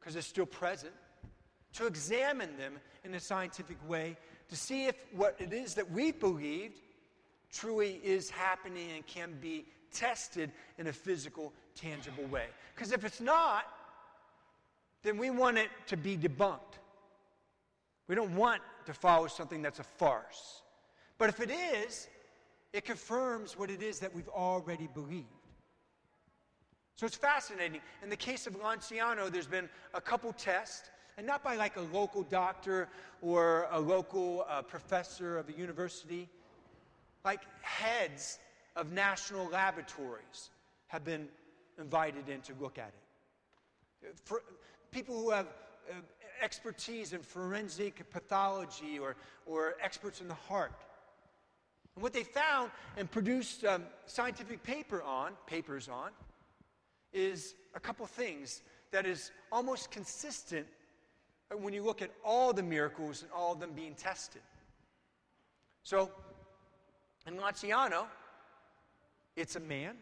because 0.00 0.16
it's 0.16 0.26
still 0.26 0.46
present, 0.46 0.92
to 1.74 1.86
examine 1.86 2.56
them 2.58 2.74
in 3.04 3.14
a 3.14 3.20
scientific 3.20 3.76
way 3.88 4.16
to 4.48 4.56
see 4.56 4.86
if 4.86 4.96
what 5.12 5.36
it 5.38 5.52
is 5.52 5.74
that 5.74 5.88
we 5.92 6.10
believed 6.10 6.80
truly 7.52 8.00
is 8.02 8.30
happening 8.30 8.90
and 8.96 9.06
can 9.06 9.34
be 9.40 9.64
tested 9.92 10.50
in 10.78 10.88
a 10.88 10.92
physical, 10.92 11.52
tangible 11.76 12.24
way. 12.24 12.46
Because 12.74 12.90
if 12.90 13.04
it's 13.04 13.20
not, 13.20 13.66
then 15.04 15.18
we 15.18 15.30
want 15.30 15.58
it 15.58 15.68
to 15.86 15.96
be 15.96 16.16
debunked. 16.16 16.80
We 18.08 18.14
don't 18.14 18.34
want 18.34 18.62
to 18.86 18.92
follow 18.92 19.28
something 19.28 19.62
that's 19.62 19.78
a 19.78 19.84
farce. 19.84 20.62
But 21.18 21.28
if 21.28 21.40
it 21.40 21.50
is, 21.50 22.08
it 22.72 22.84
confirms 22.84 23.56
what 23.56 23.70
it 23.70 23.82
is 23.82 24.00
that 24.00 24.12
we've 24.12 24.28
already 24.28 24.88
believed. 24.92 25.28
So 26.96 27.06
it's 27.06 27.16
fascinating. 27.16 27.80
In 28.02 28.08
the 28.08 28.16
case 28.16 28.46
of 28.46 28.60
Lanciano, 28.60 29.30
there's 29.30 29.46
been 29.46 29.68
a 29.94 30.00
couple 30.00 30.32
tests, 30.32 30.90
and 31.16 31.26
not 31.26 31.44
by 31.44 31.54
like 31.54 31.76
a 31.76 31.82
local 31.92 32.22
doctor 32.22 32.88
or 33.20 33.68
a 33.70 33.78
local 33.78 34.46
uh, 34.48 34.62
professor 34.62 35.38
of 35.38 35.48
a 35.48 35.52
university. 35.52 36.28
Like 37.24 37.42
heads 37.62 38.38
of 38.76 38.92
national 38.92 39.48
laboratories 39.48 40.50
have 40.88 41.04
been 41.04 41.28
invited 41.78 42.28
in 42.28 42.40
to 42.42 42.52
look 42.60 42.78
at 42.78 42.92
it. 44.02 44.18
For 44.24 44.42
people 44.94 45.20
who 45.20 45.30
have 45.30 45.48
uh, 45.90 45.94
expertise 46.40 47.12
in 47.12 47.20
forensic 47.20 48.08
pathology 48.10 48.98
or, 48.98 49.16
or 49.44 49.74
experts 49.82 50.20
in 50.20 50.28
the 50.28 50.34
heart. 50.34 50.72
And 51.96 52.02
what 52.02 52.12
they 52.12 52.22
found 52.22 52.70
and 52.96 53.10
produced 53.10 53.64
um, 53.64 53.82
scientific 54.06 54.62
paper 54.62 55.02
on, 55.02 55.32
papers 55.46 55.88
on, 55.88 56.10
is 57.12 57.56
a 57.74 57.80
couple 57.80 58.06
things 58.06 58.62
that 58.92 59.04
is 59.04 59.32
almost 59.50 59.90
consistent 59.90 60.66
when 61.60 61.74
you 61.74 61.82
look 61.82 62.00
at 62.00 62.10
all 62.24 62.52
the 62.52 62.62
miracles 62.62 63.22
and 63.22 63.30
all 63.32 63.52
of 63.52 63.60
them 63.60 63.72
being 63.74 63.94
tested. 63.94 64.42
So, 65.82 66.10
in 67.26 67.34
Lanciano, 67.34 68.04
it's 69.36 69.56
a 69.56 69.60
man. 69.60 69.96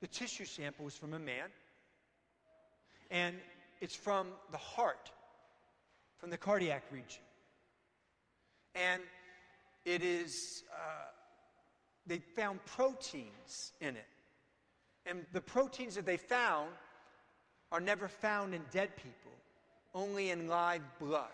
The 0.00 0.06
tissue 0.06 0.44
sample 0.44 0.86
is 0.86 0.94
from 0.94 1.14
a 1.14 1.18
man. 1.18 1.48
And 3.10 3.36
it's 3.84 3.94
from 3.94 4.28
the 4.50 4.56
heart, 4.56 5.10
from 6.16 6.30
the 6.30 6.38
cardiac 6.38 6.84
region. 6.90 7.20
And 8.74 9.02
it 9.84 10.02
is, 10.02 10.64
uh, 10.72 11.10
they 12.06 12.18
found 12.18 12.64
proteins 12.64 13.72
in 13.82 13.94
it. 13.94 14.06
And 15.04 15.26
the 15.34 15.40
proteins 15.42 15.94
that 15.96 16.06
they 16.06 16.16
found 16.16 16.70
are 17.70 17.80
never 17.80 18.08
found 18.08 18.54
in 18.54 18.62
dead 18.72 18.96
people, 18.96 19.32
only 19.94 20.30
in 20.30 20.48
live 20.48 20.80
blood. 20.98 21.28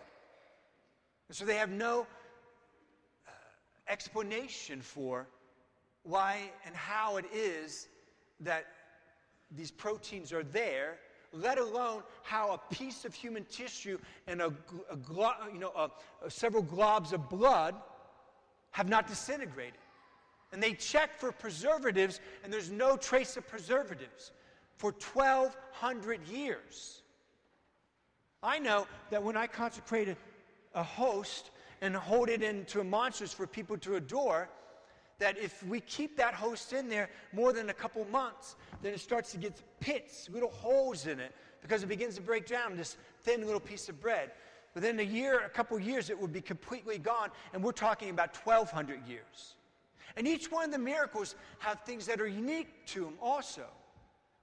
And 1.29 1.37
so 1.37 1.45
they 1.45 1.55
have 1.55 1.69
no 1.69 2.05
uh, 3.27 3.31
explanation 3.87 4.81
for 4.81 5.25
why 6.03 6.51
and 6.65 6.75
how 6.75 7.15
it 7.15 7.25
is 7.33 7.87
that 8.41 8.65
these 9.55 9.71
proteins 9.71 10.33
are 10.33 10.43
there, 10.43 10.97
let 11.33 11.57
alone 11.57 12.03
how 12.23 12.51
a 12.51 12.73
piece 12.73 13.05
of 13.05 13.13
human 13.13 13.45
tissue 13.45 13.97
and 14.27 14.41
a, 14.41 14.53
a 14.89 14.97
glo- 14.97 15.33
you 15.53 15.59
know, 15.59 15.71
a, 15.75 16.29
several 16.29 16.63
globs 16.63 17.13
of 17.13 17.29
blood 17.29 17.75
have 18.71 18.89
not 18.89 19.07
disintegrated. 19.07 19.79
And 20.51 20.61
they 20.61 20.73
check 20.73 21.17
for 21.17 21.31
preservatives, 21.31 22.19
and 22.43 22.51
there's 22.51 22.69
no 22.69 22.97
trace 22.97 23.37
of 23.37 23.47
preservatives 23.47 24.31
for 24.77 24.91
1,200 24.91 26.27
years. 26.27 27.01
I 28.43 28.59
know 28.59 28.87
that 29.11 29.23
when 29.23 29.37
I 29.37 29.47
consecrate 29.47 30.09
a, 30.09 30.17
a 30.73 30.83
host 30.83 31.51
and 31.81 31.95
hold 31.95 32.29
it 32.29 32.43
into 32.43 32.81
a 32.81 32.83
monstrance 32.83 33.33
for 33.33 33.47
people 33.47 33.77
to 33.77 33.95
adore, 33.95 34.49
that 35.21 35.37
if 35.37 35.63
we 35.67 35.79
keep 35.81 36.17
that 36.17 36.33
host 36.33 36.73
in 36.73 36.89
there 36.89 37.07
more 37.31 37.53
than 37.53 37.69
a 37.69 37.73
couple 37.73 38.03
months, 38.05 38.55
then 38.81 38.91
it 38.91 38.99
starts 38.99 39.31
to 39.31 39.37
get 39.37 39.53
pits, 39.79 40.27
little 40.33 40.49
holes 40.49 41.05
in 41.05 41.19
it, 41.19 41.31
because 41.61 41.83
it 41.83 41.85
begins 41.85 42.15
to 42.15 42.21
break 42.21 42.47
down 42.47 42.75
this 42.75 42.97
thin 43.21 43.45
little 43.45 43.59
piece 43.59 43.87
of 43.87 44.01
bread. 44.01 44.31
Within 44.73 44.99
a 44.99 45.03
year, 45.03 45.41
a 45.45 45.49
couple 45.49 45.79
years, 45.79 46.09
it 46.09 46.19
would 46.19 46.33
be 46.33 46.41
completely 46.41 46.97
gone, 46.97 47.29
and 47.53 47.63
we're 47.63 47.71
talking 47.71 48.09
about 48.09 48.35
1,200 48.35 49.07
years. 49.07 49.53
And 50.17 50.27
each 50.27 50.51
one 50.51 50.65
of 50.65 50.71
the 50.71 50.79
miracles 50.79 51.35
have 51.59 51.81
things 51.81 52.07
that 52.07 52.19
are 52.19 52.27
unique 52.27 52.85
to 52.87 53.01
them 53.01 53.13
also. 53.21 53.67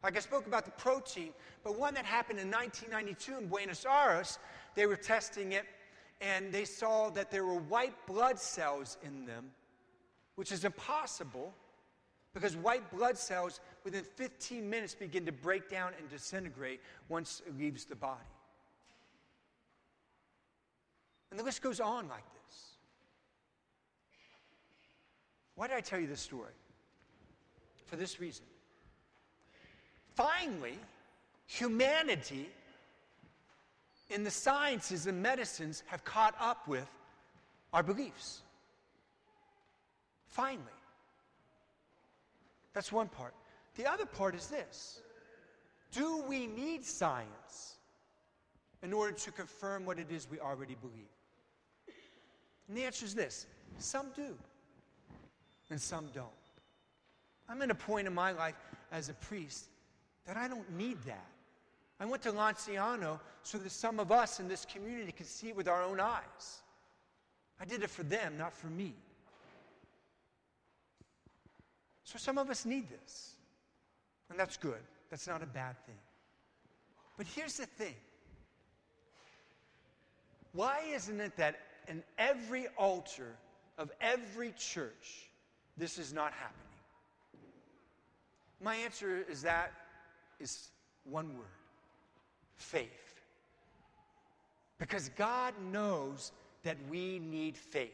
Like 0.04 0.16
I 0.16 0.20
spoke 0.20 0.46
about 0.46 0.64
the 0.64 0.70
protein, 0.70 1.30
but 1.64 1.76
one 1.76 1.92
that 1.94 2.04
happened 2.04 2.38
in 2.38 2.52
1992 2.52 3.36
in 3.36 3.48
Buenos 3.48 3.84
Aires, 3.84 4.38
they 4.76 4.86
were 4.86 4.96
testing 4.96 5.52
it, 5.52 5.64
and 6.20 6.52
they 6.52 6.64
saw 6.64 7.10
that 7.10 7.32
there 7.32 7.44
were 7.44 7.58
white 7.58 7.94
blood 8.06 8.38
cells 8.38 8.96
in 9.02 9.26
them 9.26 9.50
which 10.38 10.52
is 10.52 10.64
impossible 10.64 11.52
because 12.32 12.54
white 12.54 12.88
blood 12.96 13.18
cells 13.18 13.58
within 13.82 14.04
15 14.04 14.70
minutes 14.70 14.94
begin 14.94 15.26
to 15.26 15.32
break 15.32 15.68
down 15.68 15.90
and 15.98 16.08
disintegrate 16.08 16.80
once 17.08 17.42
it 17.44 17.58
leaves 17.58 17.84
the 17.84 17.96
body. 17.96 18.20
And 21.32 21.40
the 21.40 21.42
list 21.42 21.60
goes 21.60 21.80
on 21.80 22.08
like 22.08 22.22
this. 22.46 22.66
Why 25.56 25.66
did 25.66 25.76
I 25.76 25.80
tell 25.80 25.98
you 25.98 26.06
this 26.06 26.20
story? 26.20 26.54
For 27.86 27.96
this 27.96 28.20
reason. 28.20 28.44
Finally, 30.14 30.78
humanity 31.46 32.48
in 34.08 34.22
the 34.22 34.30
sciences 34.30 35.08
and 35.08 35.20
medicines 35.20 35.82
have 35.86 36.04
caught 36.04 36.36
up 36.38 36.68
with 36.68 36.88
our 37.72 37.82
beliefs. 37.82 38.42
Finally. 40.28 40.64
That's 42.74 42.92
one 42.92 43.08
part. 43.08 43.34
The 43.76 43.86
other 43.86 44.06
part 44.06 44.34
is 44.34 44.46
this 44.46 45.00
Do 45.92 46.22
we 46.28 46.46
need 46.46 46.84
science 46.84 47.76
in 48.82 48.92
order 48.92 49.12
to 49.12 49.32
confirm 49.32 49.84
what 49.84 49.98
it 49.98 50.10
is 50.10 50.28
we 50.30 50.38
already 50.38 50.76
believe? 50.76 51.08
And 52.68 52.76
the 52.76 52.84
answer 52.84 53.04
is 53.04 53.14
this 53.14 53.46
some 53.78 54.06
do, 54.14 54.36
and 55.70 55.80
some 55.80 56.08
don't. 56.14 56.26
I'm 57.48 57.62
at 57.62 57.70
a 57.70 57.74
point 57.74 58.06
in 58.06 58.14
my 58.14 58.32
life 58.32 58.56
as 58.92 59.08
a 59.08 59.14
priest 59.14 59.68
that 60.26 60.36
I 60.36 60.48
don't 60.48 60.70
need 60.76 61.02
that. 61.04 61.26
I 62.00 62.04
went 62.04 62.22
to 62.24 62.32
Lanciano 62.32 63.18
so 63.42 63.58
that 63.58 63.72
some 63.72 63.98
of 63.98 64.12
us 64.12 64.38
in 64.38 64.46
this 64.46 64.64
community 64.64 65.10
could 65.10 65.26
see 65.26 65.48
it 65.48 65.56
with 65.56 65.66
our 65.66 65.82
own 65.82 65.98
eyes. 65.98 66.62
I 67.60 67.64
did 67.64 67.82
it 67.82 67.90
for 67.90 68.02
them, 68.04 68.36
not 68.38 68.52
for 68.52 68.68
me. 68.68 68.94
So 72.08 72.16
some 72.16 72.38
of 72.38 72.48
us 72.48 72.64
need 72.64 72.88
this. 72.88 73.32
And 74.30 74.40
that's 74.40 74.56
good. 74.56 74.80
That's 75.10 75.26
not 75.26 75.42
a 75.42 75.46
bad 75.46 75.76
thing. 75.84 75.98
But 77.18 77.26
here's 77.26 77.58
the 77.58 77.66
thing 77.66 77.94
why 80.52 80.80
isn't 80.94 81.20
it 81.20 81.36
that 81.36 81.60
in 81.86 82.02
every 82.16 82.66
altar 82.78 83.36
of 83.76 83.90
every 84.00 84.54
church, 84.56 85.28
this 85.76 85.98
is 85.98 86.14
not 86.14 86.32
happening? 86.32 86.54
My 88.62 88.76
answer 88.76 89.22
is 89.28 89.42
that 89.42 89.70
is 90.40 90.70
one 91.04 91.36
word 91.36 91.44
faith. 92.56 93.20
Because 94.78 95.10
God 95.10 95.52
knows 95.70 96.32
that 96.62 96.78
we 96.88 97.18
need 97.18 97.58
faith. 97.58 97.90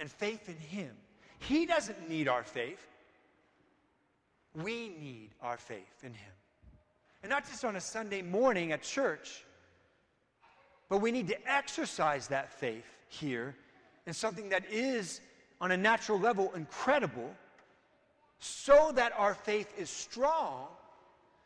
And 0.00 0.10
faith 0.10 0.48
in 0.48 0.56
Him 0.56 0.90
he 1.42 1.66
doesn't 1.66 2.08
need 2.08 2.28
our 2.28 2.44
faith. 2.44 2.86
We 4.54 4.90
need 4.90 5.30
our 5.40 5.56
faith 5.56 6.04
in 6.04 6.12
Him. 6.12 6.32
And 7.22 7.30
not 7.30 7.48
just 7.48 7.64
on 7.64 7.76
a 7.76 7.80
Sunday 7.80 8.22
morning 8.22 8.72
at 8.72 8.82
church, 8.82 9.44
but 10.88 10.98
we 10.98 11.10
need 11.10 11.28
to 11.28 11.50
exercise 11.50 12.28
that 12.28 12.52
faith 12.52 12.84
here 13.08 13.56
in 14.06 14.12
something 14.12 14.48
that 14.50 14.64
is, 14.70 15.20
on 15.60 15.72
a 15.72 15.76
natural 15.76 16.18
level, 16.18 16.52
incredible, 16.54 17.34
so 18.38 18.92
that 18.94 19.12
our 19.16 19.34
faith 19.34 19.72
is 19.78 19.88
strong, 19.88 20.66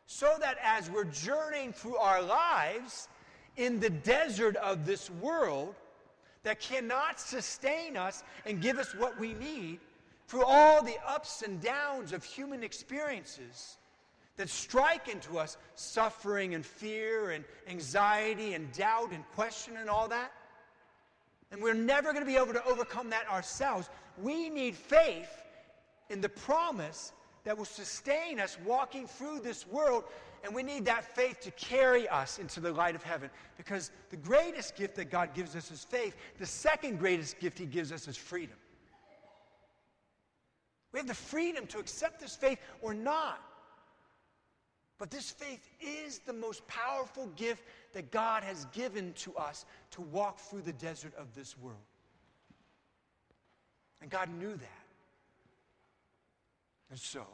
so 0.06 0.36
that 0.40 0.56
as 0.62 0.90
we're 0.90 1.04
journeying 1.04 1.72
through 1.72 1.96
our 1.96 2.22
lives 2.22 3.08
in 3.56 3.78
the 3.78 3.90
desert 3.90 4.56
of 4.56 4.84
this 4.84 5.10
world, 5.10 5.74
that 6.42 6.60
cannot 6.60 7.18
sustain 7.18 7.96
us 7.96 8.22
and 8.46 8.62
give 8.62 8.78
us 8.78 8.94
what 8.94 9.18
we 9.18 9.34
need 9.34 9.80
through 10.26 10.44
all 10.44 10.82
the 10.82 10.96
ups 11.06 11.42
and 11.42 11.60
downs 11.60 12.12
of 12.12 12.24
human 12.24 12.62
experiences 12.62 13.76
that 14.36 14.48
strike 14.48 15.08
into 15.08 15.38
us 15.38 15.56
suffering 15.74 16.54
and 16.54 16.64
fear 16.64 17.30
and 17.30 17.44
anxiety 17.68 18.54
and 18.54 18.70
doubt 18.72 19.12
and 19.12 19.24
question 19.34 19.76
and 19.76 19.88
all 19.88 20.08
that. 20.08 20.32
And 21.50 21.62
we're 21.62 21.74
never 21.74 22.12
going 22.12 22.24
to 22.24 22.30
be 22.30 22.36
able 22.36 22.52
to 22.52 22.64
overcome 22.66 23.10
that 23.10 23.28
ourselves. 23.30 23.88
We 24.20 24.50
need 24.50 24.74
faith 24.74 25.30
in 26.10 26.20
the 26.20 26.28
promise 26.28 27.12
that 27.44 27.56
will 27.56 27.64
sustain 27.64 28.40
us 28.40 28.58
walking 28.64 29.06
through 29.06 29.40
this 29.40 29.66
world 29.66 30.04
and 30.46 30.54
we 30.54 30.62
need 30.62 30.84
that 30.84 31.04
faith 31.04 31.40
to 31.40 31.50
carry 31.52 32.08
us 32.08 32.38
into 32.38 32.60
the 32.60 32.70
light 32.70 32.94
of 32.94 33.02
heaven 33.02 33.30
because 33.56 33.90
the 34.10 34.16
greatest 34.16 34.76
gift 34.76 34.94
that 34.94 35.10
God 35.10 35.34
gives 35.34 35.56
us 35.56 35.72
is 35.72 35.82
faith. 35.82 36.16
The 36.38 36.46
second 36.46 36.98
greatest 36.98 37.40
gift 37.40 37.58
He 37.58 37.66
gives 37.66 37.90
us 37.90 38.06
is 38.06 38.16
freedom. 38.16 38.56
We 40.96 41.00
have 41.00 41.08
the 41.08 41.12
freedom 41.12 41.66
to 41.66 41.78
accept 41.78 42.22
this 42.22 42.34
faith 42.34 42.58
or 42.80 42.94
not. 42.94 43.38
But 44.96 45.10
this 45.10 45.30
faith 45.30 45.68
is 45.78 46.20
the 46.20 46.32
most 46.32 46.66
powerful 46.68 47.26
gift 47.36 47.64
that 47.92 48.10
God 48.10 48.42
has 48.42 48.64
given 48.72 49.12
to 49.16 49.36
us 49.36 49.66
to 49.90 50.00
walk 50.00 50.38
through 50.38 50.62
the 50.62 50.72
desert 50.72 51.12
of 51.18 51.34
this 51.34 51.54
world. 51.58 51.76
And 54.00 54.10
God 54.10 54.30
knew 54.38 54.56
that. 54.56 54.86
And 56.88 56.98
so, 56.98 57.26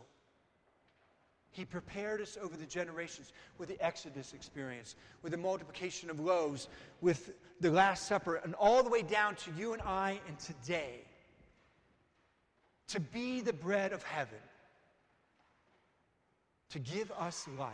He 1.53 1.65
prepared 1.65 2.21
us 2.21 2.37
over 2.43 2.57
the 2.57 2.67
generations 2.67 3.33
with 3.59 3.69
the 3.69 3.81
Exodus 3.81 4.33
experience, 4.33 4.97
with 5.23 5.31
the 5.31 5.39
multiplication 5.39 6.11
of 6.11 6.19
loaves, 6.19 6.67
with 7.01 7.31
the 7.61 7.71
Last 7.71 8.09
Supper, 8.09 8.41
and 8.43 8.57
all 8.57 8.83
the 8.83 8.91
way 8.91 9.03
down 9.03 9.37
to 9.37 9.53
you 9.57 9.73
and 9.73 9.83
I 9.83 10.19
and 10.27 10.37
today. 10.41 11.05
To 12.89 13.01
be 13.01 13.41
the 13.41 13.53
bread 13.53 13.93
of 13.93 14.03
heaven, 14.03 14.39
to 16.71 16.79
give 16.79 17.11
us 17.13 17.47
life, 17.59 17.73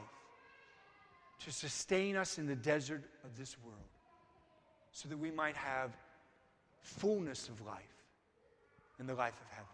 to 1.44 1.52
sustain 1.52 2.16
us 2.16 2.38
in 2.38 2.46
the 2.46 2.56
desert 2.56 3.02
of 3.24 3.36
this 3.36 3.56
world, 3.64 3.78
so 4.92 5.08
that 5.08 5.18
we 5.18 5.30
might 5.30 5.56
have 5.56 5.96
fullness 6.82 7.48
of 7.48 7.64
life 7.66 7.82
in 9.00 9.06
the 9.06 9.14
life 9.14 9.40
of 9.40 9.50
heaven. 9.50 9.66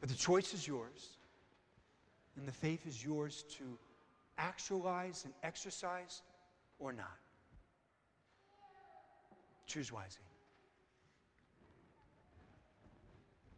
But 0.00 0.08
the 0.08 0.14
choice 0.14 0.54
is 0.54 0.66
yours. 0.66 1.16
And 2.36 2.46
the 2.46 2.52
faith 2.52 2.86
is 2.86 3.04
yours 3.04 3.44
to 3.58 3.64
actualize 4.38 5.24
and 5.24 5.34
exercise 5.42 6.22
or 6.78 6.92
not. 6.92 7.18
Choose 9.66 9.92
wisely. 9.92 10.27